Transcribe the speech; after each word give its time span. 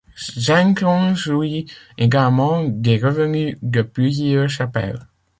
Gindron 0.35 1.13
jouit 1.15 1.67
également 1.99 2.63
des 2.63 2.97
revenus 2.97 3.55
de 3.61 3.83
plusieurs 3.83 4.49
chapelles. 4.49 5.07